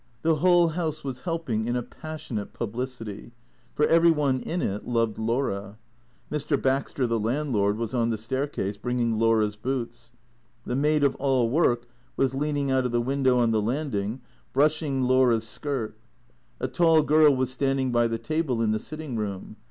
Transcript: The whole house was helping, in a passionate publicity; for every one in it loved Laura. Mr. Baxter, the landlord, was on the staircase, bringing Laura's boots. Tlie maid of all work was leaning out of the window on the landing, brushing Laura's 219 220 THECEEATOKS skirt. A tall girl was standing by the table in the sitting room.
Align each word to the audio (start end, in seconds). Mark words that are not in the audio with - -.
The 0.23 0.37
whole 0.37 0.69
house 0.69 1.03
was 1.03 1.19
helping, 1.19 1.67
in 1.67 1.75
a 1.75 1.83
passionate 1.83 2.53
publicity; 2.53 3.33
for 3.75 3.85
every 3.85 4.09
one 4.09 4.39
in 4.39 4.63
it 4.63 4.87
loved 4.87 5.19
Laura. 5.19 5.77
Mr. 6.31 6.59
Baxter, 6.59 7.05
the 7.05 7.19
landlord, 7.19 7.77
was 7.77 7.93
on 7.93 8.09
the 8.09 8.17
staircase, 8.17 8.77
bringing 8.77 9.19
Laura's 9.19 9.55
boots. 9.55 10.11
Tlie 10.65 10.75
maid 10.75 11.03
of 11.03 11.13
all 11.17 11.51
work 11.51 11.85
was 12.17 12.33
leaning 12.33 12.71
out 12.71 12.83
of 12.83 12.91
the 12.91 12.99
window 12.99 13.37
on 13.37 13.51
the 13.51 13.61
landing, 13.61 14.21
brushing 14.53 15.03
Laura's 15.03 15.45
219 15.59 15.95
220 16.57 16.57
THECEEATOKS 16.57 16.71
skirt. 16.71 16.71
A 16.71 16.73
tall 16.73 17.03
girl 17.03 17.35
was 17.35 17.51
standing 17.51 17.91
by 17.91 18.07
the 18.07 18.17
table 18.17 18.59
in 18.63 18.71
the 18.71 18.79
sitting 18.79 19.15
room. 19.15 19.55